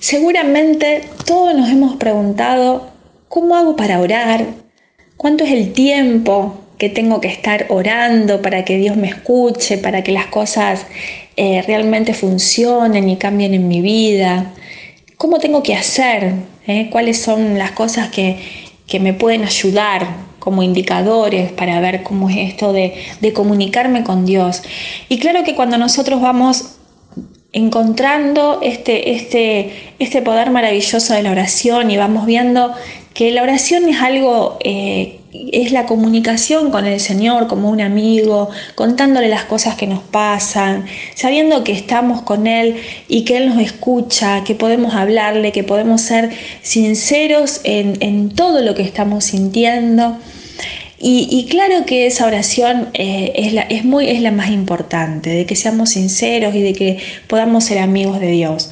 Seguramente 0.00 1.02
todos 1.26 1.56
nos 1.56 1.68
hemos 1.70 1.96
preguntado, 1.96 2.88
¿cómo 3.28 3.56
hago 3.56 3.74
para 3.74 3.98
orar? 3.98 4.46
¿Cuánto 5.16 5.42
es 5.42 5.50
el 5.50 5.72
tiempo 5.72 6.54
que 6.78 6.88
tengo 6.88 7.20
que 7.20 7.26
estar 7.26 7.66
orando 7.68 8.40
para 8.40 8.64
que 8.64 8.76
Dios 8.76 8.96
me 8.96 9.08
escuche, 9.08 9.76
para 9.76 10.04
que 10.04 10.12
las 10.12 10.26
cosas 10.26 10.86
eh, 11.36 11.62
realmente 11.66 12.14
funcionen 12.14 13.08
y 13.08 13.16
cambien 13.16 13.54
en 13.54 13.66
mi 13.66 13.80
vida? 13.80 14.54
¿Cómo 15.16 15.40
tengo 15.40 15.64
que 15.64 15.74
hacer? 15.74 16.32
¿Eh? 16.68 16.88
¿Cuáles 16.92 17.20
son 17.20 17.58
las 17.58 17.72
cosas 17.72 18.08
que, 18.10 18.36
que, 18.86 19.00
me 19.00 19.14
pueden 19.14 19.42
ayudar 19.42 20.06
como 20.38 20.62
indicadores 20.62 21.50
para 21.50 21.80
ver 21.80 22.04
cómo 22.04 22.30
es 22.30 22.36
esto 22.36 22.72
de, 22.72 22.94
de 23.20 23.32
comunicarme 23.32 24.04
con 24.04 24.24
Dios? 24.24 24.62
Y 25.08 25.18
claro 25.18 25.42
que 25.42 25.56
cuando 25.56 25.76
nosotros 25.76 26.20
vamos 26.20 26.77
encontrando 27.52 28.60
este, 28.62 29.12
este, 29.12 29.94
este 29.98 30.22
poder 30.22 30.50
maravilloso 30.50 31.14
de 31.14 31.22
la 31.22 31.30
oración 31.30 31.90
y 31.90 31.96
vamos 31.96 32.26
viendo 32.26 32.74
que 33.14 33.32
la 33.32 33.42
oración 33.42 33.88
es 33.88 34.00
algo, 34.00 34.58
eh, 34.62 35.18
es 35.32 35.72
la 35.72 35.86
comunicación 35.86 36.70
con 36.70 36.86
el 36.86 37.00
Señor 37.00 37.48
como 37.48 37.68
un 37.68 37.80
amigo, 37.80 38.50
contándole 38.74 39.28
las 39.28 39.44
cosas 39.44 39.74
que 39.74 39.86
nos 39.86 40.02
pasan, 40.02 40.86
sabiendo 41.14 41.64
que 41.64 41.72
estamos 41.72 42.22
con 42.22 42.46
Él 42.46 42.76
y 43.08 43.24
que 43.24 43.38
Él 43.38 43.48
nos 43.48 43.58
escucha, 43.60 44.44
que 44.44 44.54
podemos 44.54 44.94
hablarle, 44.94 45.50
que 45.50 45.64
podemos 45.64 46.02
ser 46.02 46.30
sinceros 46.62 47.60
en, 47.64 47.96
en 48.00 48.28
todo 48.30 48.60
lo 48.60 48.74
que 48.74 48.82
estamos 48.82 49.24
sintiendo. 49.24 50.18
Y, 51.00 51.46
claro 51.48 51.86
que 51.86 52.06
esa 52.06 52.26
oración 52.26 52.88
eh, 52.94 53.32
es, 53.36 53.52
la, 53.52 53.62
es, 53.62 53.84
muy, 53.84 54.08
es 54.08 54.20
la 54.20 54.32
más 54.32 54.50
importante, 54.50 55.30
de 55.30 55.46
que 55.46 55.54
seamos 55.54 55.90
sinceros 55.90 56.54
y 56.56 56.62
de 56.62 56.72
que 56.72 56.98
podamos 57.28 57.64
ser 57.64 57.78
amigos 57.78 58.18
de 58.18 58.32
Dios. 58.32 58.70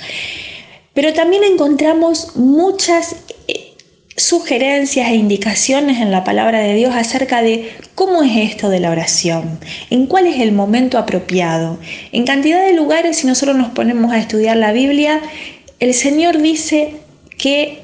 Pero 0.93 1.13
también 1.13 1.45
encontramos 1.45 2.35
muchas 2.35 3.17
eh, 3.47 3.75
sugerencias 4.17 5.09
e 5.09 5.15
indicaciones 5.15 6.01
en 6.01 6.11
la 6.11 6.25
palabra 6.25 6.59
de 6.59 6.75
Dios 6.75 6.97
acerca 6.97 7.43
de 7.43 7.71
cómo 7.95 8.25
es 8.25 8.51
esto 8.51 8.71
de 8.71 8.81
la 8.81 8.91
oración, 8.91 9.61
en 9.91 10.07
cuál 10.07 10.27
es 10.27 10.41
el 10.41 10.51
momento 10.51 10.99
apropiado. 10.99 11.79
En 12.11 12.25
cantidad 12.25 12.65
de 12.67 12.73
lugares, 12.73 13.19
si 13.19 13.29
nosotros 13.29 13.57
nos 13.57 13.71
ponemos 13.71 14.13
a 14.13 14.19
estudiar 14.19 14.57
la 14.57 14.73
Biblia, 14.73 15.21
el 15.79 15.95
Señor 15.95 16.43
dice 16.43 16.97
que 17.39 17.83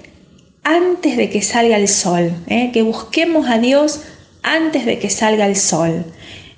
antes 0.65 1.17
de 1.17 1.29
que 1.29 1.43
salga 1.43 1.77
el 1.77 1.89
sol, 1.89 2.33
¿eh? 2.49 2.71
que 2.73 2.83
busquemos 2.83 3.49
a 3.49 3.59
Dios 3.59 4.01
antes 4.43 4.87
de 4.87 4.99
que 4.99 5.11
salga 5.11 5.47
el 5.47 5.57
sol. 5.57 6.05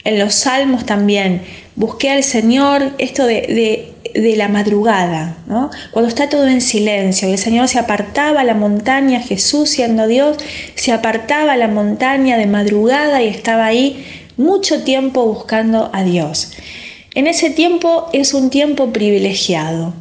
En 0.04 0.18
los 0.18 0.34
salmos 0.34 0.84
también, 0.84 1.42
busqué 1.77 2.10
al 2.10 2.22
Señor 2.22 2.92
esto 2.98 3.24
de, 3.27 3.90
la 4.14 4.48
madrugada, 4.48 5.38
¿no? 5.46 5.70
cuando 5.90 6.08
está 6.08 6.28
todo 6.28 6.46
en 6.46 6.60
silencio, 6.60 7.28
el 7.28 7.38
Señor 7.38 7.66
se 7.66 7.80
apartaba 7.80 8.42
a 8.42 8.44
la 8.44 8.55
montaña, 8.55 9.20
Jesús 9.20 9.70
siendo 9.70 10.06
Dios, 10.06 10.36
se 10.77 10.92
apartaba 10.92 11.55
a 11.55 11.56
la 11.56 11.66
montaña 11.66 12.36
de 12.36 12.46
madrugada 12.46 13.22
y 13.22 13.28
estaba 13.28 13.66
ahí 13.66 14.05
mucho 14.36 14.84
tiempo 14.84 15.24
buscando 15.27 15.90
a 15.92 16.05
Dios. 16.05 16.52
En 17.14 17.27
ese 17.27 17.50
tiempo 17.50 18.08
es 18.12 18.34
un 18.34 18.50
tiempo 18.50 18.92
privilegiado, 18.92 19.94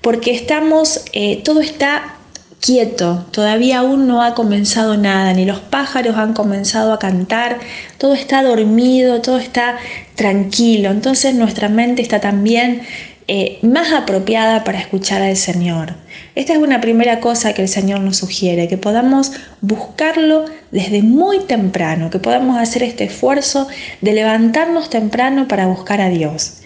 porque 0.00 0.30
estamos, 0.32 1.04
eh, 1.12 1.42
todo 1.44 1.60
está 1.60 2.16
quieto, 2.62 3.26
todavía 3.32 3.80
aún 3.80 4.06
no 4.06 4.22
ha 4.22 4.34
comenzado 4.34 4.96
nada, 4.96 5.32
ni 5.32 5.44
los 5.44 5.58
pájaros 5.58 6.16
han 6.16 6.32
comenzado 6.32 6.92
a 6.92 6.98
cantar, 7.00 7.58
todo 7.98 8.14
está 8.14 8.44
dormido, 8.44 9.20
todo 9.20 9.38
está 9.38 9.78
tranquilo, 10.14 10.90
entonces 10.90 11.34
nuestra 11.34 11.68
mente 11.68 12.02
está 12.02 12.20
también 12.20 12.82
eh, 13.26 13.58
más 13.62 13.92
apropiada 13.92 14.62
para 14.62 14.78
escuchar 14.78 15.22
al 15.22 15.36
Señor. 15.36 15.94
Esta 16.36 16.52
es 16.52 16.60
una 16.60 16.80
primera 16.80 17.18
cosa 17.18 17.52
que 17.52 17.62
el 17.62 17.68
Señor 17.68 17.98
nos 17.98 18.18
sugiere, 18.18 18.68
que 18.68 18.78
podamos 18.78 19.32
buscarlo 19.60 20.44
desde 20.70 21.02
muy 21.02 21.40
temprano, 21.40 22.10
que 22.10 22.20
podamos 22.20 22.58
hacer 22.58 22.84
este 22.84 23.04
esfuerzo 23.04 23.66
de 24.02 24.12
levantarnos 24.12 24.88
temprano 24.88 25.48
para 25.48 25.66
buscar 25.66 26.00
a 26.00 26.10
Dios. 26.10 26.62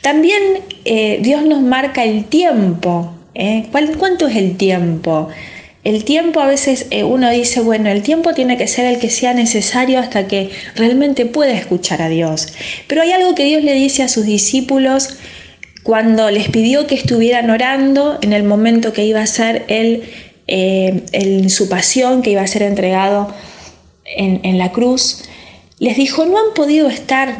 También 0.00 0.40
eh, 0.84 1.20
Dios 1.22 1.44
nos 1.44 1.60
marca 1.60 2.02
el 2.02 2.24
tiempo 2.24 3.17
¿eh? 3.34 3.66
¿Cuánto 3.70 4.26
es 4.26 4.36
el 4.36 4.56
tiempo? 4.56 5.28
El 5.84 6.04
tiempo 6.04 6.40
a 6.40 6.46
veces 6.46 6.86
eh, 6.90 7.04
uno 7.04 7.30
dice, 7.30 7.60
bueno, 7.60 7.88
el 7.88 8.02
tiempo 8.02 8.34
tiene 8.34 8.58
que 8.58 8.66
ser 8.66 8.86
el 8.86 8.98
que 8.98 9.10
sea 9.10 9.32
necesario 9.32 10.00
hasta 10.00 10.26
que 10.26 10.50
realmente 10.74 11.24
pueda 11.24 11.52
escuchar 11.52 12.02
a 12.02 12.08
Dios. 12.08 12.52
Pero 12.88 13.02
hay 13.02 13.12
algo 13.12 13.34
que 13.34 13.44
Dios 13.44 13.62
le 13.62 13.72
dice 13.74 14.02
a 14.02 14.08
sus 14.08 14.26
discípulos 14.26 15.16
cuando 15.84 16.30
les 16.30 16.48
pidió 16.50 16.86
que 16.86 16.94
estuvieran 16.94 17.48
orando 17.48 18.18
en 18.20 18.32
el 18.32 18.42
momento 18.42 18.92
que 18.92 19.06
iba 19.06 19.22
a 19.22 19.26
ser 19.26 19.64
él, 19.68 20.02
eh, 20.46 21.04
en 21.12 21.48
su 21.48 21.68
pasión, 21.68 22.20
que 22.20 22.32
iba 22.32 22.42
a 22.42 22.46
ser 22.46 22.62
entregado 22.62 23.32
en, 24.04 24.40
en 24.42 24.58
la 24.58 24.72
cruz. 24.72 25.22
Les 25.78 25.96
dijo, 25.96 26.26
no 26.26 26.36
han 26.38 26.54
podido 26.54 26.88
estar 26.88 27.38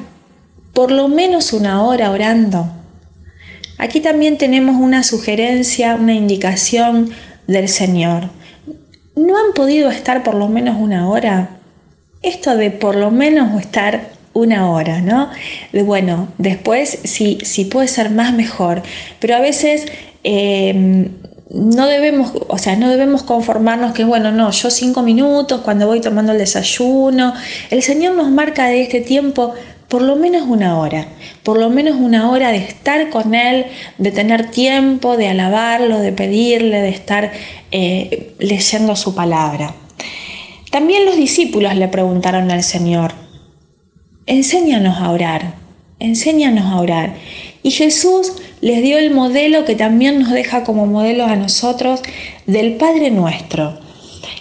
por 0.72 0.92
lo 0.92 1.08
menos 1.08 1.52
una 1.52 1.82
hora 1.82 2.10
orando. 2.10 2.77
Aquí 3.78 4.00
también 4.00 4.38
tenemos 4.38 4.76
una 4.80 5.02
sugerencia, 5.02 5.94
una 5.94 6.14
indicación 6.14 7.10
del 7.46 7.68
Señor. 7.68 8.24
¿No 9.14 9.36
han 9.38 9.52
podido 9.54 9.90
estar 9.90 10.22
por 10.22 10.34
lo 10.34 10.48
menos 10.48 10.76
una 10.78 11.08
hora? 11.08 11.50
Esto 12.22 12.56
de 12.56 12.70
por 12.70 12.96
lo 12.96 13.10
menos 13.10 13.60
estar 13.60 14.10
una 14.34 14.70
hora, 14.70 15.00
¿no? 15.00 15.30
De 15.72 15.82
bueno, 15.82 16.28
después 16.38 16.98
si, 17.04 17.38
si 17.42 17.64
puede 17.64 17.88
ser 17.88 18.10
más 18.10 18.32
mejor, 18.34 18.82
pero 19.20 19.36
a 19.36 19.40
veces 19.40 19.86
em, 20.22 21.08
no 21.50 21.86
debemos, 21.86 22.32
o 22.48 22.58
sea, 22.58 22.76
no 22.76 22.90
debemos 22.90 23.22
conformarnos 23.22 23.92
que, 23.92 24.04
bueno, 24.04 24.30
no, 24.32 24.50
yo 24.50 24.70
cinco 24.70 25.02
minutos 25.02 25.62
cuando 25.62 25.86
voy 25.86 26.00
tomando 26.00 26.32
el 26.32 26.38
desayuno. 26.38 27.34
El 27.70 27.82
Señor 27.82 28.14
nos 28.14 28.30
marca 28.30 28.66
de 28.66 28.82
este 28.82 29.00
tiempo 29.00 29.54
por 29.88 30.02
lo 30.02 30.16
menos 30.16 30.42
una 30.46 30.78
hora, 30.78 31.08
por 31.42 31.58
lo 31.58 31.70
menos 31.70 31.96
una 31.96 32.30
hora 32.30 32.52
de 32.52 32.58
estar 32.58 33.08
con 33.08 33.34
Él, 33.34 33.66
de 33.96 34.12
tener 34.12 34.50
tiempo, 34.50 35.16
de 35.16 35.28
alabarlo, 35.28 35.98
de 35.98 36.12
pedirle, 36.12 36.82
de 36.82 36.90
estar 36.90 37.32
eh, 37.70 38.34
leyendo 38.38 38.94
su 38.96 39.14
palabra. 39.14 39.74
También 40.70 41.06
los 41.06 41.16
discípulos 41.16 41.74
le 41.74 41.88
preguntaron 41.88 42.50
al 42.50 42.62
Señor, 42.62 43.12
enséñanos 44.26 44.98
a 44.98 45.10
orar, 45.10 45.54
enséñanos 45.98 46.66
a 46.66 46.80
orar. 46.80 47.14
Y 47.62 47.70
Jesús 47.70 48.34
les 48.60 48.82
dio 48.82 48.98
el 48.98 49.10
modelo 49.10 49.64
que 49.64 49.74
también 49.74 50.18
nos 50.18 50.30
deja 50.32 50.64
como 50.64 50.84
modelo 50.84 51.24
a 51.24 51.36
nosotros 51.36 52.02
del 52.46 52.74
Padre 52.74 53.10
nuestro. 53.10 53.78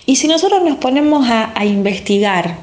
Y 0.06 0.18
si 0.18 0.28
nosotros 0.28 0.62
nos 0.63 0.78
ponemos 0.78 1.25
a 1.30 1.66
investigar 1.66 2.57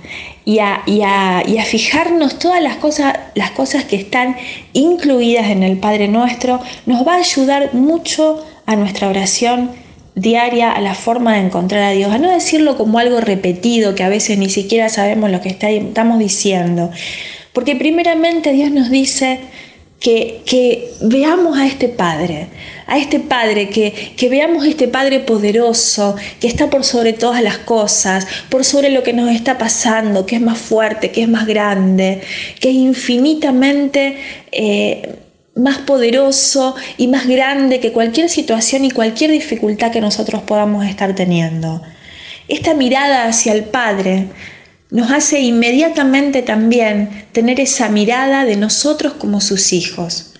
y 0.44 0.58
a, 0.58 1.64
fijarnos 1.64 2.38
todas 2.38 2.62
las 2.62 2.76
cosas, 2.76 3.16
las 3.34 3.50
cosas 3.52 3.84
que 3.84 3.96
están 3.96 4.36
incluidas 4.72 5.50
en 5.50 5.62
el 5.62 5.78
Padre 5.78 6.08
Nuestro, 6.08 6.60
nos 6.86 7.06
va 7.06 7.14
a 7.14 7.18
ayudar 7.18 7.74
mucho 7.74 8.44
a 8.66 8.76
nuestra 8.76 9.08
oración 9.08 9.70
diaria, 10.14 10.72
a 10.72 10.80
la 10.80 10.94
forma 10.94 11.34
de 11.34 11.40
encontrar 11.40 11.82
a 11.82 11.90
Dios, 11.90 12.12
a 12.12 12.18
no 12.18 12.30
decirlo 12.30 12.76
como 12.76 12.98
algo 12.98 13.20
repetido 13.20 13.94
que 13.94 14.04
a 14.04 14.08
veces 14.08 14.38
ni 14.38 14.48
siquiera 14.48 14.88
sabemos 14.88 15.30
lo 15.30 15.40
que 15.40 15.48
estamos 15.48 16.18
diciendo. 16.18 16.90
Porque 17.52 17.76
primeramente 17.76 18.52
Dios 18.52 18.70
nos 18.70 18.90
dice, 18.90 19.40
que, 20.04 20.92
veamos 21.00 21.56
a 21.56 21.66
este 21.66 21.88
Padre, 21.88 22.48
a 22.86 22.98
este 22.98 23.20
Padre, 23.20 23.70
que, 23.70 24.12
que 24.16 24.28
veamos 24.28 24.64
a 24.64 24.68
este 24.68 24.86
Padre 24.86 25.20
poderoso, 25.20 26.14
que 26.40 26.46
está 26.46 26.68
por 26.68 26.84
sobre 26.84 27.14
todas 27.14 27.42
las 27.42 27.58
cosas, 27.58 28.26
por 28.50 28.64
sobre 28.66 28.90
lo 28.90 29.02
que 29.02 29.14
nos 29.14 29.30
está 29.30 29.56
pasando, 29.56 30.26
que 30.26 30.36
es 30.36 30.42
más 30.42 30.58
fuerte, 30.58 31.10
que 31.10 31.22
es 31.22 31.28
más 31.28 31.46
grande, 31.46 32.20
que 32.60 32.68
es 32.68 32.74
infinitamente 32.74 34.18
eh, 34.52 35.16
más 35.56 35.78
poderoso 35.78 36.74
y 36.98 37.08
más 37.08 37.26
grande 37.26 37.80
que 37.80 37.92
cualquier 37.92 38.28
situación 38.28 38.84
y 38.84 38.90
cualquier 38.90 39.30
dificultad 39.30 39.90
que 39.90 40.02
nosotros 40.02 40.42
podamos 40.42 40.84
estar 40.84 41.14
teniendo. 41.14 41.80
Esta 42.48 42.74
mirada 42.74 43.26
hacia 43.26 43.54
el 43.54 43.64
Padre 43.64 44.26
nos 44.94 45.10
hace 45.10 45.40
inmediatamente 45.40 46.42
también 46.42 47.26
tener 47.32 47.58
esa 47.58 47.88
mirada 47.88 48.44
de 48.44 48.54
nosotros 48.54 49.14
como 49.14 49.40
sus 49.40 49.72
hijos. 49.72 50.34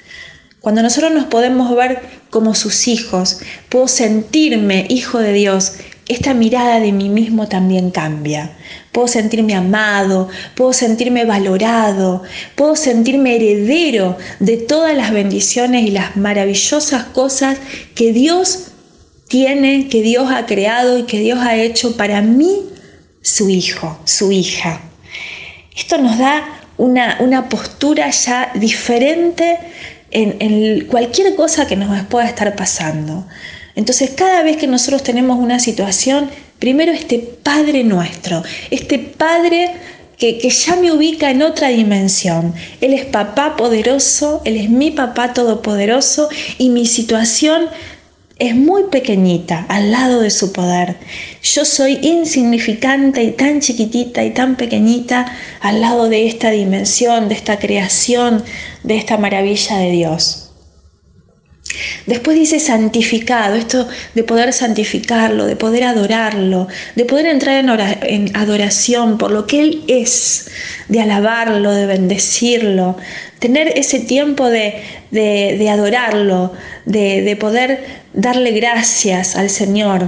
Cuando 0.61 0.81
nosotros 0.81 1.13
nos 1.13 1.25
podemos 1.25 1.75
ver 1.75 2.01
como 2.31 2.55
sus 2.55 2.87
hijos, 2.87 3.41
puedo 3.69 3.89
sentirme 3.89 4.87
hijo 4.89 5.19
de 5.19 5.33
Dios, 5.33 5.73
esta 6.07 6.35
mirada 6.35 6.79
de 6.79 6.93
mí 6.93 7.09
mismo 7.09 7.49
también 7.49 7.91
cambia. 7.91 8.57
Puedo 8.93 9.09
sentirme 9.09 9.57
amado, 9.57 10.29
puedo 10.55 10.73
sentirme 10.73 11.25
valorado, 11.25 12.23
puedo 12.55 12.77
sentirme 12.77 13.35
heredero 13.35 14.17
de 14.39 14.57
todas 14.57 14.97
las 14.97 15.11
bendiciones 15.11 15.85
y 15.85 15.91
las 15.91 16.17
maravillosas 16.17 17.03
cosas 17.07 17.59
que 17.97 18.13
Dios 18.13 18.69
tiene, 19.27 19.89
que 19.89 20.01
Dios 20.01 20.31
ha 20.31 20.47
creado 20.47 20.97
y 20.97 21.03
que 21.03 21.19
Dios 21.19 21.41
ha 21.41 21.57
hecho 21.57 21.97
para 21.97 22.23
mí 22.23 22.69
su 23.25 23.49
hijo, 23.49 23.99
su 24.05 24.31
hija. 24.31 24.81
Esto 25.75 25.99
nos 25.99 26.19
da 26.19 26.45
una, 26.77 27.49
postura 27.49 28.11
ya 28.11 28.53
diferente 28.55 29.59
en, 30.11 30.85
cualquier 30.87 31.35
cosa 31.35 31.67
que 31.67 31.75
nos 31.75 32.05
pueda 32.07 32.27
estar 32.27 32.55
pasando. 32.55 33.27
Entonces, 33.75 34.11
cada 34.11 34.43
vez 34.43 34.59
que 34.59 34.67
nosotros 34.67 35.03
tenemos 35.03 35.39
una 35.39 35.59
situación, 35.59 36.31
primero 36.59 36.93
este 36.93 37.19
Padre 37.19 37.83
nuestro, 37.83 38.43
este 38.71 38.99
Padre 38.99 39.71
que, 40.19 40.39
que, 40.39 40.51
ya 40.51 40.77
me 40.77 40.93
ubica 40.93 41.31
en 41.31 41.43
otra 41.43 41.69
dimensión. 41.69 42.55
Él 42.83 42.93
es 42.93 43.07
papá 43.07 43.57
poderoso, 43.57 44.43
Él 44.45 44.59
es 44.59 44.69
mi 44.69 44.91
papá 44.91 45.33
todopoderoso 45.33 46.29
y 46.59 46.69
mi 46.69 46.85
situación 46.87 47.69
es 48.39 48.55
muy 48.55 48.85
pequeñita 48.85 49.65
al 49.69 49.91
lado 49.91 50.21
de 50.21 50.31
su 50.31 50.53
poder. 50.53 50.97
Yo 51.45 51.67
soy 51.67 51.99
insignificante 52.01 53.23
y 53.23 53.33
tan 53.33 53.61
chiquitita 53.61 54.25
y 54.25 54.31
tan 54.31 54.57
pequeñita 54.57 55.27
al 55.61 55.83
lado 55.83 56.09
de 56.09 56.27
esta 56.27 56.51
dimensión, 56.51 57.29
de 57.29 57.35
esta 57.35 57.59
creación, 57.59 58.43
de 58.83 58.97
esta 58.97 59.19
maravilla 59.19 59.77
de 59.77 59.91
Dios. 59.91 60.51
Después 62.07 62.39
dice 62.39 62.61
santificado, 62.61 63.57
esto 63.57 63.87
de 64.15 64.25
poder 64.25 64.55
santificarlo, 64.55 65.45
de 65.45 65.55
poder 65.55 65.85
adorarlo, 65.85 66.67
de 66.95 67.05
poder 67.05 67.27
entrar 67.27 67.63
en, 68.03 68.35
adoración 68.35 69.19
por 69.19 69.31
lo 69.31 69.47
que 69.47 69.61
Él 69.61 69.85
es, 69.87 70.49
de 70.89 71.03
alabarlo, 71.03 71.73
de 71.73 71.85
bendecirlo, 71.85 72.97
tener 73.39 73.71
ese 73.77 74.01
tiempo 74.01 74.49
de, 74.49 74.83
de 75.11 75.69
adorarlo, 75.69 76.55
de, 76.87 77.21
de 77.21 77.37
poder 77.37 77.85
darle 78.15 78.53
gracias 78.53 79.37
al 79.37 79.51
Señor 79.51 80.07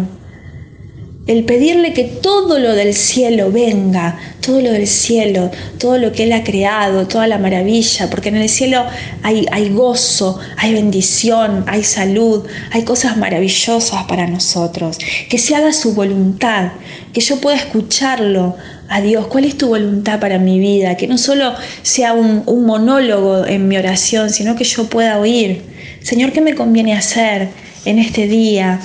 el 1.27 1.45
pedirle 1.45 1.93
que 1.93 2.05
todo 2.05 2.61
lo 2.61 2.73
del 2.75 2.95
cielo 2.95 3.51
venga, 3.51 4.17
todo 4.41 4.61
lo 4.61 4.71
del 4.71 4.87
cielo, 4.87 5.51
todo 5.79 5.99
lo 5.99 6.13
que 6.13 6.23
Él 6.23 6.33
ha 6.33 6.45
creado, 6.45 7.09
toda 7.09 7.27
la 7.27 7.39
maravilla, 7.39 8.09
porque 8.11 8.29
en 8.29 8.37
el 8.37 8.49
cielo 8.49 8.87
hay, 9.23 9.69
gozo, 9.71 10.39
hay 10.57 10.73
bendición, 10.75 11.65
hay 11.67 11.83
salud, 11.83 12.47
hay 12.71 12.85
cosas 12.85 13.17
maravillosas 13.17 14.05
para 14.05 14.29
nosotros. 14.29 14.99
Que 15.29 15.39
se 15.39 15.57
haga 15.57 15.73
su 15.73 15.95
voluntad, 15.95 16.73
que 17.13 17.21
yo 17.21 17.41
pueda 17.41 17.57
escucharlo 17.57 18.57
a 18.89 19.01
Dios, 19.01 19.27
cuál 19.27 19.47
es 19.47 19.59
tu 19.59 19.67
voluntad 19.67 20.21
para 20.21 20.39
mi 20.39 20.61
vida, 20.61 20.97
que 20.97 21.09
no 21.09 21.19
solo 21.19 21.55
sea 21.83 22.13
un, 22.13 22.45
un 22.47 22.67
monólogo 22.67 23.45
en 23.45 23.67
mi 23.67 23.77
oración, 23.77 24.31
sino 24.31 24.55
que 24.55 24.63
yo 24.63 24.85
pueda 24.85 25.19
oír, 25.19 25.63
Señor, 26.03 26.31
¿qué 26.31 26.41
me 26.41 26.55
conviene 26.55 26.95
hacer 26.95 27.49
en 27.85 27.99
este 27.99 28.29
día? 28.29 28.81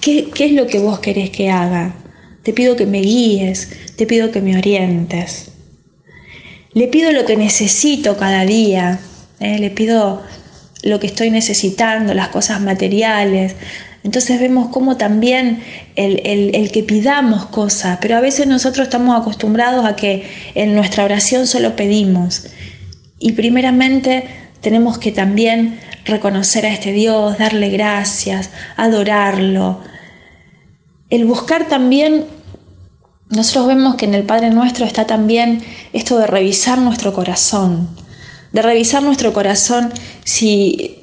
¿Qué, 0.00 0.30
es 0.34 0.52
lo 0.52 0.66
que 0.66 0.78
vos 0.78 1.00
querés 1.00 1.28
que 1.28 1.50
haga? 1.50 1.94
Te 2.42 2.54
pido 2.54 2.74
que 2.74 2.86
me 2.86 3.00
guíes, 3.00 3.68
te 3.96 4.06
pido 4.06 4.30
que 4.30 4.40
me 4.40 4.56
orientes. 4.56 5.50
Le 6.72 6.88
pido 6.88 7.12
lo 7.12 7.26
que 7.26 7.36
necesito 7.36 8.16
cada 8.16 8.46
día, 8.46 8.98
¿eh? 9.40 9.58
le 9.58 9.68
pido 9.70 10.22
lo 10.82 11.00
que 11.00 11.06
estoy 11.06 11.30
necesitando, 11.30 12.14
las 12.14 12.28
cosas 12.28 12.62
materiales. 12.62 13.56
Entonces 14.02 14.40
vemos 14.40 14.70
cómo 14.70 14.96
también 14.96 15.62
el, 15.96 16.22
el, 16.24 16.72
que 16.72 16.82
pidamos 16.82 17.44
cosas, 17.46 17.98
pero 18.00 18.16
a 18.16 18.20
veces 18.20 18.46
nosotros 18.46 18.86
estamos 18.86 19.20
acostumbrados 19.20 19.84
a 19.84 19.96
que 19.96 20.26
en 20.54 20.74
nuestra 20.74 21.04
oración 21.04 21.46
solo 21.46 21.76
pedimos. 21.76 22.46
Y 23.18 23.32
primeramente 23.32 24.24
tenemos 24.62 24.96
que 24.96 25.12
también 25.12 25.78
reconocer 26.06 26.64
a 26.64 26.72
este 26.72 26.92
Dios, 26.92 27.36
darle 27.36 27.68
gracias, 27.68 28.48
adorarlo, 28.78 29.89
el 31.10 31.24
buscar 31.24 31.68
también, 31.68 32.24
nosotros 33.28 33.66
vemos 33.66 33.96
que 33.96 34.06
en 34.06 34.14
el 34.14 34.24
Padre 34.24 34.50
Nuestro 34.50 34.86
está 34.86 35.06
también 35.06 35.62
esto 35.92 36.18
de 36.18 36.26
revisar 36.26 36.78
nuestro 36.78 37.12
corazón, 37.12 37.88
de 38.52 38.62
revisar 38.62 39.02
nuestro 39.02 39.32
corazón 39.32 39.92
si, 40.24 40.99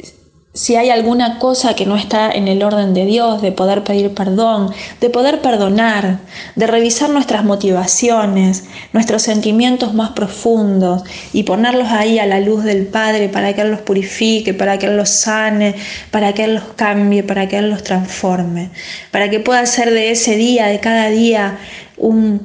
si 0.58 0.76
hay 0.76 0.90
alguna 0.90 1.38
cosa 1.38 1.76
que 1.76 1.86
no 1.86 1.96
está 1.96 2.32
en 2.32 2.48
el 2.48 2.64
orden 2.64 2.96
de 2.96 3.06
Dios, 3.06 3.44
de 3.44 3.52
poder 3.52 3.84
pedir 3.84 4.16
perdón, 4.16 4.72
de 5.00 5.12
poder 5.12 5.40
perdonar, 5.40 6.18
de 6.56 6.66
revisar 6.66 7.12
nuestras 7.12 7.46
motivaciones, 7.46 8.64
nuestros 8.92 9.22
sentimientos 9.22 9.94
más 9.94 10.10
profundos 10.12 11.04
y 11.32 11.44
ponerlos 11.44 11.90
ahí 11.90 12.18
a 12.18 12.26
la 12.26 12.40
luz 12.40 12.64
del 12.64 12.88
Padre 12.88 13.30
para 13.30 13.54
que 13.54 13.62
Él 13.62 13.70
los 13.70 13.82
purifique, 13.82 14.56
para 14.56 14.80
que 14.80 14.88
Él 14.88 14.98
los 14.98 15.10
sane, 15.10 15.76
para 16.10 16.34
que 16.34 16.46
Él 16.46 16.56
los 16.56 16.64
cambie, 16.76 17.22
para 17.22 17.48
que 17.48 17.60
Él 17.60 17.70
los 17.70 17.84
transforme, 17.84 18.72
para 19.12 19.30
que 19.30 19.40
pueda 19.40 19.64
ser 19.68 19.92
de 19.92 20.10
ese 20.10 20.38
día, 20.38 20.66
de 20.66 20.80
cada 20.80 21.10
día, 21.10 21.60
un, 21.98 22.42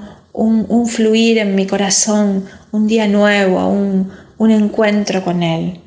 fluir 0.86 1.38
en 1.38 1.54
mi 1.54 1.66
corazón, 1.66 2.44
un 2.72 2.86
día 2.86 3.08
nuevo, 3.08 3.66
un 3.68 4.50
encuentro 4.50 5.24
con 5.24 5.42
Él 5.42 5.81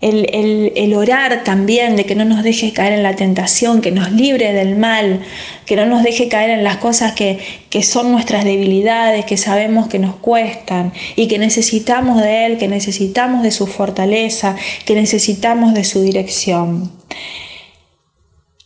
el, 0.00 0.94
orar 0.94 1.42
también 1.42 1.96
de 1.96 2.04
que 2.04 2.14
no 2.14 2.24
nos 2.24 2.42
deje 2.44 2.72
caer 2.72 2.92
en 2.92 3.02
la 3.02 3.16
tentación, 3.16 3.80
que 3.80 3.90
nos 3.90 4.12
libre 4.12 4.52
del 4.52 4.76
mal, 4.76 5.20
que 5.66 5.74
no 5.74 5.86
nos 5.86 6.04
deje 6.04 6.28
caer 6.28 6.50
en 6.50 6.62
las 6.62 6.76
cosas 6.76 7.12
que, 7.12 7.38
que 7.68 7.82
son 7.82 8.12
nuestras 8.12 8.44
debilidades, 8.44 9.24
que 9.24 9.36
sabemos 9.36 9.88
que 9.88 9.98
nos 9.98 10.16
cuestan 10.16 10.92
y 11.16 11.26
que 11.26 11.38
necesitamos 11.38 12.22
de 12.22 12.46
Él, 12.46 12.58
que 12.58 12.68
necesitamos 12.68 13.42
de 13.42 13.50
su 13.50 13.66
fortaleza, 13.66 14.54
que 14.84 14.94
necesitamos 14.94 15.74
de 15.74 15.84
su 15.84 16.00
dirección. 16.02 16.92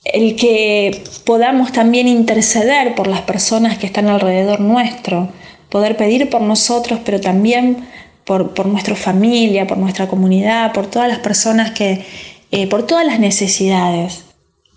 El 0.04 0.36
que 0.36 1.02
podamos 1.24 1.72
también 1.72 2.08
interceder 2.08 2.94
por 2.94 3.06
las 3.06 3.22
personas 3.22 3.78
que 3.78 3.86
están 3.86 4.08
alrededor 4.08 4.60
nuestro, 4.60 5.30
poder 5.70 5.96
pedir 5.96 6.28
por 6.28 6.42
nosotros, 6.42 7.00
pero 7.04 7.20
también 7.20 7.86
por, 8.24 8.66
nuestra 8.66 8.94
familia, 8.94 9.66
por 9.66 9.78
nuestra 9.78 10.08
comunidad, 10.08 10.72
por 10.72 10.86
todas 10.86 11.08
las 11.08 11.18
personas 11.18 11.72
que, 11.72 12.04
eh, 12.50 12.66
por 12.68 12.86
todas 12.86 13.06
las 13.06 13.18
necesidades. 13.18 14.24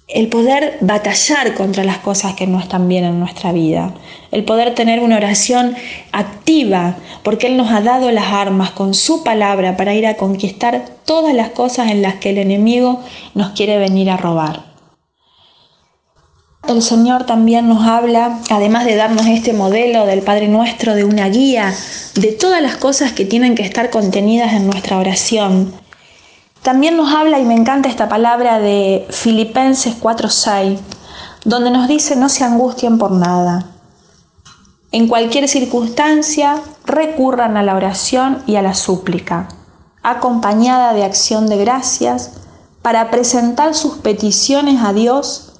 El 0.08 0.28
poder 0.28 0.78
batallar 0.82 1.56
contra 1.56 1.84
las 1.84 1.98
cosas 1.98 2.36
que 2.36 2.46
no 2.46 2.60
están 2.60 2.88
bien 2.88 3.06
en 3.06 3.20
nuestra 3.20 3.52
vida. 3.52 3.96
El 4.32 4.44
poder 4.44 4.76
tener 4.76 5.00
una 5.00 5.18
oración 5.18 5.76
activa, 6.12 6.98
porque 7.24 7.48
Él 7.48 7.58
nos 7.58 7.72
ha 7.72 7.82
dado 7.82 8.12
las 8.12 8.32
armas 8.32 8.70
con 8.72 8.94
su 8.94 9.24
palabra 9.24 9.78
para 9.78 9.96
ir 9.96 10.06
a 10.06 10.16
conquistar 10.16 10.86
todas 11.06 11.34
las 11.34 11.50
cosas 11.50 11.90
en 11.90 12.04
las 12.04 12.16
que 12.16 12.30
el 12.30 12.38
enemigo 12.38 13.02
nos 13.34 13.52
quiere 13.52 13.80
venir 13.80 14.12
a 14.12 14.18
robar. 14.18 14.75
El 16.68 16.82
Señor 16.82 17.28
también 17.28 17.70
nos 17.70 17.86
habla, 17.86 18.40
además 18.50 18.86
de 18.86 18.96
darnos 18.96 19.28
este 19.28 19.54
modelo 19.54 20.08
del 20.08 20.24
Padre 20.24 20.48
Nuestro, 20.48 20.96
de 20.96 21.04
una 21.04 21.30
guía, 21.30 21.72
de 22.16 22.32
todas 22.32 22.60
las 22.60 22.76
cosas 22.78 23.14
que 23.14 23.24
tienen 23.24 23.54
que 23.54 23.62
estar 23.62 23.92
contenidas 23.92 24.54
en 24.54 24.66
nuestra 24.66 24.98
oración. 24.98 25.72
También 26.64 26.98
nos 26.98 27.14
habla, 27.14 27.40
y 27.40 27.46
me 27.46 27.54
encanta 27.54 27.88
esta 27.88 28.10
palabra 28.10 28.58
de 28.60 29.06
Filipenses 29.12 29.94
4:6, 30.02 30.80
donde 31.44 31.70
nos 31.70 31.88
dice 31.88 32.16
no 32.16 32.30
se 32.30 32.44
angustien 32.44 32.98
por 32.98 33.12
nada. 33.12 33.68
En 34.92 35.08
cualquier 35.08 35.48
circunstancia, 35.48 36.56
recurran 36.84 37.58
a 37.58 37.64
la 37.64 37.76
oración 37.76 38.42
y 38.48 38.56
a 38.56 38.64
la 38.64 38.74
súplica, 38.74 39.50
acompañada 40.02 40.94
de 40.94 41.04
acción 41.04 41.46
de 41.46 41.58
gracias, 41.58 42.32
para 42.82 43.12
presentar 43.12 43.76
sus 43.76 43.98
peticiones 43.98 44.82
a 44.82 44.94
Dios 44.94 45.55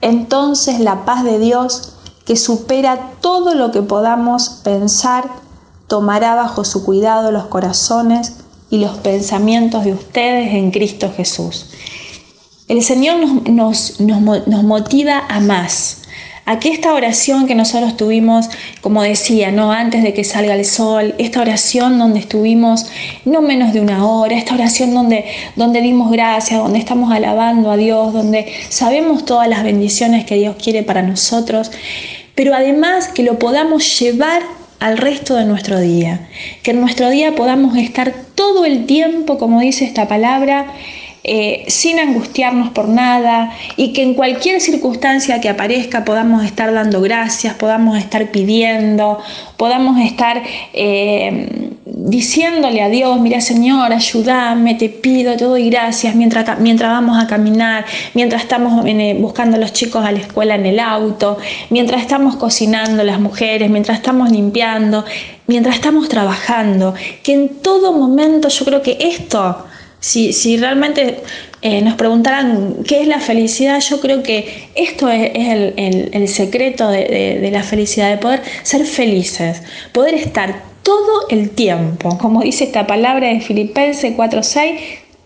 entonces 0.00 0.80
la 0.80 1.04
paz 1.04 1.24
de 1.24 1.38
Dios, 1.38 1.94
que 2.24 2.36
supera 2.36 3.12
todo 3.20 3.54
lo 3.54 3.70
que 3.70 3.82
podamos 3.82 4.60
pensar, 4.62 5.28
tomará 5.86 6.34
bajo 6.34 6.64
su 6.64 6.84
cuidado 6.84 7.32
los 7.32 7.46
corazones 7.46 8.34
y 8.70 8.78
los 8.78 8.98
pensamientos 8.98 9.84
de 9.84 9.94
ustedes 9.94 10.52
en 10.54 10.70
Cristo 10.70 11.10
Jesús. 11.16 11.70
El 12.68 12.82
Señor 12.82 13.48
nos, 13.48 13.98
nos 13.98 14.62
motiva 14.62 15.22
a 15.26 15.40
más, 15.40 15.97
Aquí 16.50 16.70
esta 16.70 16.94
oración 16.94 17.46
que 17.46 17.54
nosotros 17.54 17.98
tuvimos, 17.98 18.48
como 18.80 19.02
decía, 19.02 19.50
no 19.50 19.70
antes 19.70 20.02
de 20.02 20.14
que 20.14 20.24
salga 20.24 20.54
el 20.54 20.64
sol, 20.64 21.14
esta 21.18 21.42
oración 21.42 21.98
donde 21.98 22.20
estuvimos 22.20 22.86
no 23.26 23.42
menos 23.42 23.74
de 23.74 23.82
una 23.82 24.06
hora, 24.06 24.34
esta 24.34 24.54
oración 24.54 24.94
donde, 24.94 25.26
donde 25.56 25.82
dimos 25.82 26.10
gracias, 26.10 26.58
donde 26.58 26.78
estamos 26.78 27.12
alabando 27.12 27.70
a 27.70 27.76
Dios, 27.76 28.14
donde 28.14 28.50
sabemos 28.70 29.26
todas 29.26 29.46
las 29.46 29.62
bendiciones 29.62 30.24
que 30.24 30.36
Dios 30.36 30.56
quiere 30.56 30.82
para 30.82 31.02
nosotros, 31.02 31.70
pero 32.34 32.54
además 32.54 33.08
que 33.08 33.24
lo 33.24 33.38
podamos 33.38 34.00
llevar 34.00 34.40
al 34.80 34.96
resto 34.96 35.34
de 35.34 35.44
nuestro 35.44 35.78
día, 35.78 36.28
que 36.62 36.70
en 36.70 36.80
nuestro 36.80 37.10
día 37.10 37.34
podamos 37.34 37.76
estar 37.76 38.14
todo 38.34 38.64
el 38.64 38.86
tiempo, 38.86 39.36
como 39.36 39.60
dice 39.60 39.84
esta 39.84 40.08
palabra, 40.08 40.72
eh, 41.30 41.64
sin 41.68 41.98
angustiarnos 41.98 42.70
por 42.70 42.88
nada 42.88 43.50
y 43.76 43.92
que 43.92 44.02
en 44.02 44.14
cualquier 44.14 44.62
circunstancia 44.62 45.42
que 45.42 45.50
aparezca 45.50 46.02
podamos 46.02 46.42
estar 46.42 46.72
dando 46.72 47.02
gracias, 47.02 47.52
podamos 47.52 47.98
estar 47.98 48.30
pidiendo, 48.30 49.18
podamos 49.58 50.00
estar 50.00 50.42
eh, 50.72 51.70
diciéndole 51.84 52.80
a 52.80 52.88
Dios, 52.88 53.20
mira 53.20 53.42
Señor, 53.42 53.92
ayúdame, 53.92 54.76
te 54.76 54.88
pido, 54.88 55.36
te 55.36 55.44
doy 55.44 55.68
gracias 55.68 56.14
mientras, 56.14 56.58
mientras 56.60 56.90
vamos 56.92 57.22
a 57.22 57.26
caminar, 57.26 57.84
mientras 58.14 58.40
estamos 58.40 58.86
eh, 58.86 59.14
buscando 59.20 59.58
a 59.58 59.60
los 59.60 59.74
chicos 59.74 60.06
a 60.06 60.12
la 60.12 60.20
escuela 60.20 60.54
en 60.54 60.64
el 60.64 60.80
auto, 60.80 61.36
mientras 61.68 62.00
estamos 62.00 62.36
cocinando 62.36 63.04
las 63.04 63.20
mujeres, 63.20 63.68
mientras 63.68 63.98
estamos 63.98 64.30
limpiando, 64.30 65.04
mientras 65.46 65.74
estamos 65.74 66.08
trabajando, 66.08 66.94
que 67.22 67.34
en 67.34 67.48
todo 67.60 67.92
momento 67.92 68.48
yo 68.48 68.64
creo 68.64 68.80
que 68.80 68.96
esto 68.98 69.67
Si, 70.00 70.32
si 70.32 70.56
realmente 70.56 71.20
eh, 71.62 71.80
nos 71.82 71.94
preguntaran 71.94 72.76
qué 72.86 73.00
es 73.00 73.08
la 73.08 73.20
felicidad, 73.20 73.80
yo 73.80 74.00
creo 74.00 74.22
que 74.22 74.68
esto 74.74 75.08
es, 75.10 75.32
el, 75.34 76.28
secreto 76.28 76.88
de, 76.88 77.38
de 77.40 77.50
la 77.50 77.62
felicidad, 77.62 78.10
de 78.10 78.18
poder 78.18 78.42
ser 78.62 78.84
felices, 78.84 79.62
poder 79.92 80.14
estar 80.14 80.62
todo 80.88 81.28
el 81.28 81.50
tiempo, 81.50 82.16
como 82.16 82.40
dice 82.40 82.64
esta 82.64 82.86
palabra 82.86 83.28
de 83.28 83.40
Filipenses 83.40 84.16
4:6, 84.16 84.78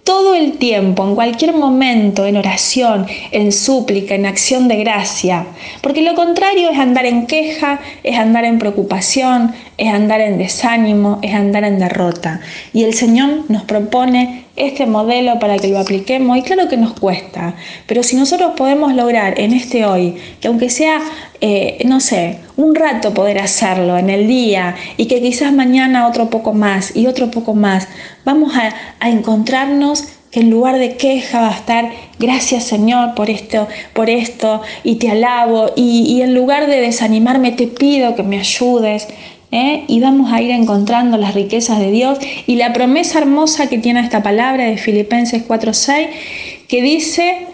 todo 0.05 0.35
el 0.35 0.59
tiempo, 0.59 1.07
en 1.07 1.15
cualquier 1.15 1.55
momento, 1.55 2.27
en 2.27 2.37
oración, 2.37 3.07
en 3.31 3.53
súplica, 3.53 4.17
en 4.17 4.27
acción 4.27 4.67
de 4.67 4.77
gracia. 4.79 5.47
Porque 5.81 6.03
lo 6.03 6.15
contrario 6.15 6.71
es 6.71 6.79
andar 6.79 7.07
en 7.07 7.27
queja, 7.27 7.81
es 8.03 8.19
andar 8.19 8.45
en 8.45 8.59
preocupación, 8.59 9.55
es 9.79 9.93
andar 9.93 10.21
en 10.21 10.39
desánimo, 10.39 11.19
es 11.23 11.35
andar 11.35 11.65
en 11.65 11.79
derrota. 11.79 12.41
Y 12.73 12.85
el 12.85 12.95
Señor 12.95 13.45
nos 13.49 13.63
propone 13.65 14.45
este 14.57 14.87
modelo 14.87 15.39
para 15.39 15.59
que 15.59 15.69
lo 15.69 15.79
apliquemos 15.79 16.37
y 16.37 16.43
claro 16.43 16.69
que 16.69 16.77
nos 16.77 16.93
cuesta, 16.93 17.55
pero 17.87 18.03
si 18.03 18.17
nosotros 18.17 18.53
podemos 18.57 18.95
lograr 18.95 19.41
en 19.41 19.55
este 19.55 19.87
hoy, 19.87 20.17
que 20.41 20.49
aunque 20.49 20.69
sea, 20.69 21.01
eh, 21.41 21.79
no 21.87 22.01
sé, 22.01 22.39
un 22.57 22.75
rato 22.75 23.15
poder 23.15 23.39
hacerlo 23.39 23.97
en 23.97 24.11
el 24.11 24.27
día 24.27 24.77
y 24.97 25.07
que 25.07 25.23
quizás 25.23 25.53
mañana 25.53 26.07
otro 26.07 26.29
poco 26.29 26.53
más 26.53 26.95
y 26.95 27.07
otro 27.07 27.31
poco 27.31 27.55
más, 27.55 27.89
vamos 28.25 28.53
a, 28.55 29.09
encontrarnos 29.09 30.05
que 30.31 30.41
en 30.41 30.51
lugar 30.51 30.79
de 30.79 30.97
queja 30.97 31.41
va 31.43 31.49
a 31.49 31.57
estar 31.57 31.91
gracias 32.19 32.65
Señor 32.65 33.15
por 33.15 33.29
esto, 33.29 33.69
por 33.93 34.09
esto, 34.09 34.63
y 34.83 34.97
te 34.97 35.11
alabo, 35.11 35.73
y 35.77 36.21
en 36.23 36.35
lugar 36.35 36.69
de 36.69 36.81
desanimarme 36.81 37.53
te 37.53 37.67
pido 37.67 38.15
que 38.15 38.23
me 38.23 38.39
ayudes, 38.39 39.09
¿eh? 39.53 39.85
y 39.87 40.01
vamos 40.01 40.33
a 40.33 40.41
ir 40.41 40.51
encontrando 40.51 41.17
las 41.19 41.35
riquezas 41.35 41.79
de 41.79 41.93
Dios 41.93 42.19
y 42.47 42.57
la 42.57 42.73
promesa 42.73 43.21
hermosa 43.21 43.69
que 43.69 43.79
tiene 43.79 44.01
esta 44.01 44.23
palabra 44.23 44.65
de 44.65 44.79
Filipenses 44.79 45.45
4:6, 45.47 46.09
que 46.67 46.83
dice 46.83 47.47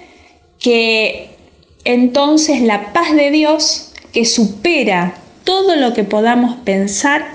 que 0.59 1.31
entonces 1.85 2.62
la 2.62 2.93
paz 2.93 3.14
de 3.14 3.31
Dios, 3.31 3.93
que 4.12 4.25
supera 4.25 5.14
todo 5.45 5.76
lo 5.76 5.93
que 5.93 6.05
podamos 6.05 6.57
pensar, 6.64 7.26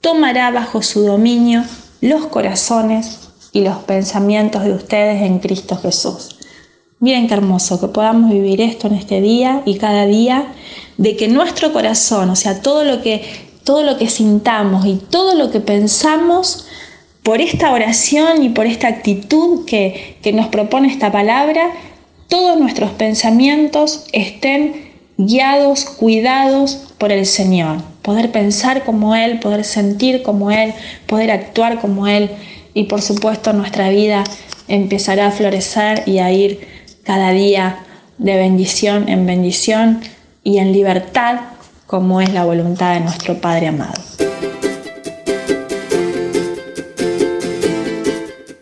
tomará 0.00 0.50
bajo 0.50 0.82
su 0.82 1.02
dominio 1.02 1.62
los 2.00 2.26
corazones 2.26 3.28
y 3.52 3.62
los 3.62 3.78
pensamientos 3.78 4.64
de 4.64 4.72
ustedes 4.72 5.22
en 5.22 5.38
Cristo 5.38 5.76
Jesús. 5.76 6.36
Miren 6.98 7.28
qué 7.28 7.34
hermoso 7.34 7.80
que 7.80 7.88
podamos 7.88 8.30
vivir 8.30 8.60
esto 8.60 8.86
en 8.86 8.94
este 8.94 9.20
día 9.20 9.62
y 9.66 9.78
cada 9.78 10.06
día, 10.06 10.52
de 10.98 11.16
que 11.16 11.28
nuestro 11.28 11.72
corazón, 11.72 12.30
o 12.30 12.36
sea, 12.36 12.60
todo 12.60 12.84
lo 12.84 13.02
que 13.02 13.49
todo 13.64 13.82
lo 13.82 13.98
que 13.98 14.08
sintamos 14.08 14.86
y 14.86 14.96
todo 14.96 15.34
lo 15.34 15.50
que 15.50 15.60
pensamos 15.60 16.66
por 17.22 17.40
esta 17.40 17.72
oración 17.72 18.42
y 18.42 18.48
por 18.48 18.66
esta 18.66 18.88
actitud 18.88 19.64
que, 19.66 20.18
nos 20.32 20.48
propone 20.48 20.88
esta 20.88 21.12
palabra, 21.12 21.70
todos 22.28 22.58
nuestros 22.58 22.90
pensamientos 22.92 24.06
estén 24.12 24.90
guiados, 25.18 25.84
cuidados 25.84 26.94
por 26.98 27.12
el 27.12 27.26
Señor. 27.26 27.82
Poder 28.02 28.32
pensar 28.32 28.84
como 28.84 29.14
Él, 29.14 29.40
poder 29.40 29.64
sentir 29.64 30.22
como 30.22 30.50
Él, 30.50 30.72
poder 31.06 31.30
actuar 31.30 31.80
como 31.80 32.06
Él 32.06 32.30
y 32.72 32.84
por 32.84 33.02
supuesto 33.02 33.52
nuestra 33.52 33.90
vida 33.90 34.24
empezará 34.68 35.26
a 35.26 35.32
florecer 35.32 36.04
y 36.06 36.18
a 36.18 36.32
ir 36.32 36.66
cada 37.02 37.32
día 37.32 37.80
de 38.18 38.36
bendición 38.36 39.08
en 39.08 39.26
bendición 39.26 40.00
y 40.42 40.58
en 40.58 40.72
libertad 40.72 41.40
como 41.90 42.20
es 42.20 42.32
la 42.32 42.44
voluntad 42.44 42.94
de 42.94 43.00
nuestro 43.00 43.40
Padre 43.40 43.66
amado. 43.66 44.00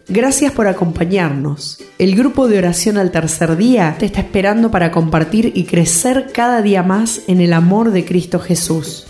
Gracias 0.09 0.51
por 0.53 0.67
acompañarnos. 0.67 1.79
El 1.99 2.17
grupo 2.17 2.49
de 2.49 2.57
oración 2.57 2.97
al 2.97 3.11
tercer 3.11 3.59
día 3.59 3.97
te 3.99 4.07
está 4.07 4.21
esperando 4.21 4.71
para 4.71 4.91
compartir 4.91 5.53
y 5.55 5.65
crecer 5.65 6.31
cada 6.33 6.63
día 6.63 6.83
más 6.83 7.21
en 7.27 7.43
el 7.43 7.53
amor 7.53 7.91
de 7.91 8.07
Cristo 8.07 8.41
Jesús. 8.41 9.07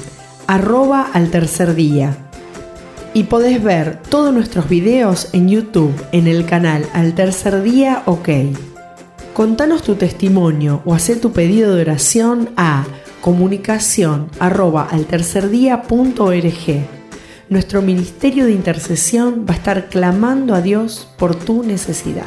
arroba 0.49 1.07
al 1.13 1.29
tercer 1.29 1.75
día. 1.75 2.17
Y 3.13 3.25
podés 3.25 3.63
ver 3.63 3.99
todos 4.09 4.33
nuestros 4.33 4.67
videos 4.67 5.29
en 5.31 5.47
YouTube 5.47 5.93
en 6.11 6.25
el 6.25 6.43
canal 6.45 6.89
Al 6.93 7.13
Tercer 7.13 7.61
Día 7.61 8.01
OK. 8.07 8.29
Contanos 9.35 9.83
tu 9.83 9.93
testimonio 9.93 10.81
o 10.85 10.95
haz 10.95 11.11
tu 11.21 11.33
pedido 11.33 11.75
de 11.75 11.81
oración 11.83 12.49
a 12.57 12.87
comunicación 13.21 14.27
arroba 14.39 14.89
Nuestro 17.49 17.81
ministerio 17.83 18.45
de 18.45 18.51
intercesión 18.51 19.45
va 19.47 19.53
a 19.53 19.57
estar 19.57 19.87
clamando 19.89 20.55
a 20.55 20.61
Dios 20.61 21.07
por 21.19 21.35
tu 21.35 21.61
necesidad. 21.61 22.25